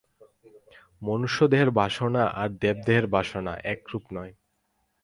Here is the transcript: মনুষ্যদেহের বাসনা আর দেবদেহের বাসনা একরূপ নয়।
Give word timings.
মনুষ্যদেহের 1.01 1.69
বাসনা 1.71 2.23
আর 2.41 2.49
দেবদেহের 2.61 3.05
বাসনা 3.07 3.53
একরূপ 3.65 4.03
নয়। 4.13 4.33